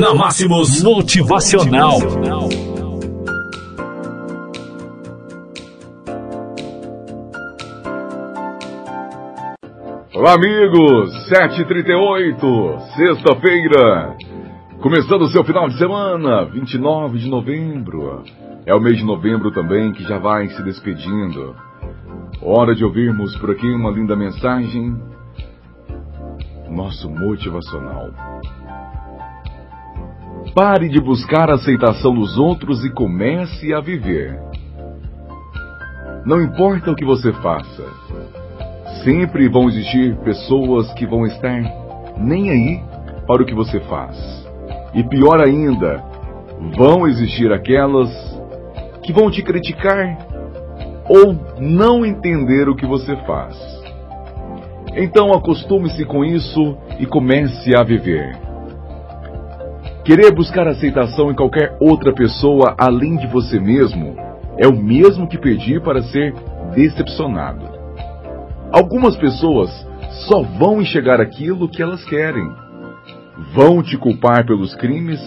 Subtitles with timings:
[0.00, 1.98] Na Máximos Motivacional.
[10.14, 11.10] Olá, amigos!
[11.28, 14.16] 7h38, sexta-feira.
[14.80, 18.24] Começando o seu final de semana, 29 de novembro.
[18.66, 21.54] É o mês de novembro também que já vai se despedindo.
[22.42, 24.96] Hora de ouvirmos por aqui uma linda mensagem.
[26.68, 28.10] Nosso motivacional.
[30.54, 34.40] Pare de buscar a aceitação dos outros e comece a viver.
[36.24, 37.82] Não importa o que você faça,
[39.02, 41.60] sempre vão existir pessoas que vão estar
[42.16, 42.80] nem aí
[43.26, 44.16] para o que você faz.
[44.94, 46.00] E pior ainda,
[46.76, 48.10] vão existir aquelas
[49.02, 50.18] que vão te criticar
[51.08, 53.56] ou não entender o que você faz.
[54.94, 58.53] Então acostume-se com isso e comece a viver.
[60.04, 64.14] Querer buscar aceitação em qualquer outra pessoa além de você mesmo
[64.58, 66.34] é o mesmo que pedir para ser
[66.74, 67.66] decepcionado.
[68.70, 69.70] Algumas pessoas
[70.28, 72.46] só vão enxergar aquilo que elas querem.
[73.54, 75.18] Vão te culpar pelos crimes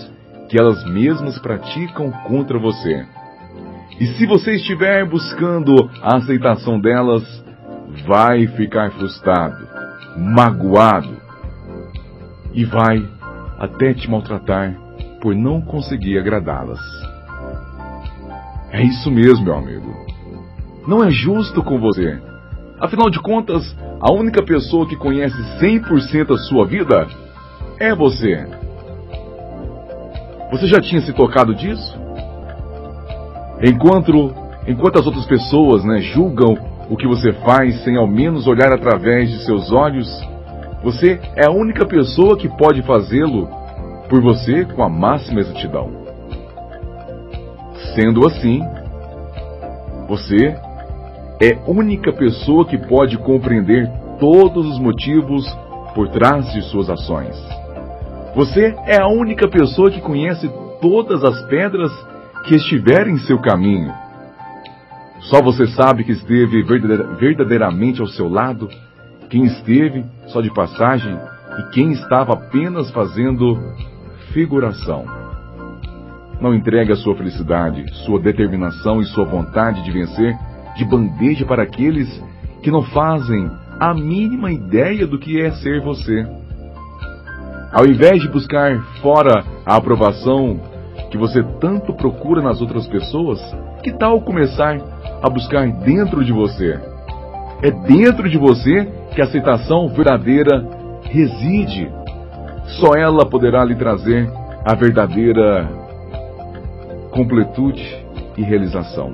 [0.48, 3.04] que elas mesmas praticam contra você.
[4.00, 7.24] E se você estiver buscando a aceitação delas,
[8.06, 9.68] vai ficar frustrado,
[10.16, 11.18] magoado
[12.54, 13.17] e vai
[13.58, 14.76] até te maltratar
[15.22, 16.80] por não conseguir agradá-las.
[18.72, 19.94] É isso mesmo, meu amigo.
[20.88, 22.20] Não é justo com você.
[22.80, 23.64] Afinal de contas,
[24.00, 27.08] a única pessoa que conhece 100% a sua vida
[27.80, 28.48] é você.
[30.52, 31.98] Você já tinha se tocado disso?
[33.62, 34.34] Enquanto,
[34.68, 36.56] enquanto as outras pessoas né, julgam
[36.90, 40.08] o que você faz sem ao menos olhar através de seus olhos,
[40.88, 43.50] você é a única pessoa que pode fazê-lo
[44.08, 45.92] por você com a máxima exatidão.
[47.94, 48.62] Sendo assim,
[50.08, 50.58] você
[51.42, 55.46] é a única pessoa que pode compreender todos os motivos
[55.94, 57.36] por trás de suas ações.
[58.34, 60.50] Você é a única pessoa que conhece
[60.80, 61.92] todas as pedras
[62.46, 63.94] que estiverem em seu caminho.
[65.24, 66.64] Só você sabe que esteve
[67.20, 68.70] verdadeiramente ao seu lado,
[69.30, 71.18] quem esteve só de passagem
[71.60, 73.58] e quem estava apenas fazendo
[74.34, 75.06] figuração.
[76.40, 80.38] Não entregue a sua felicidade, sua determinação e sua vontade de vencer
[80.76, 82.24] de bandeja para aqueles
[82.62, 83.50] que não fazem
[83.80, 86.26] a mínima ideia do que é ser você.
[87.72, 90.60] Ao invés de buscar fora a aprovação
[91.12, 93.40] que você tanto procura nas outras pessoas,
[93.84, 94.78] que tal começar
[95.22, 96.80] a buscar dentro de você?
[97.62, 100.64] É dentro de você que a aceitação verdadeira
[101.04, 101.92] reside.
[102.80, 104.30] Só ela poderá lhe trazer
[104.66, 105.68] a verdadeira
[107.12, 108.06] completude
[108.38, 109.14] e realização.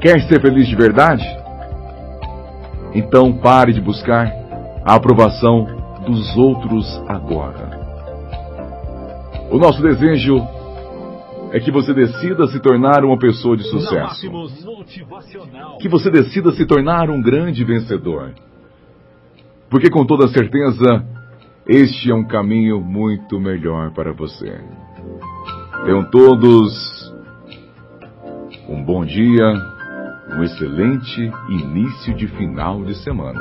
[0.00, 1.24] Quer ser feliz de verdade?
[2.94, 4.32] Então pare de buscar
[4.84, 5.66] a aprovação
[6.06, 7.70] dos outros agora.
[9.50, 10.46] O nosso desejo
[11.54, 14.28] é que você decida se tornar uma pessoa de sucesso.
[15.80, 18.34] Que você decida se tornar um grande vencedor.
[19.70, 21.06] Porque com toda certeza,
[21.68, 24.60] este é um caminho muito melhor para você.
[25.84, 27.14] Tenham todos
[28.68, 29.54] um bom dia,
[30.36, 33.40] um excelente início de final de semana.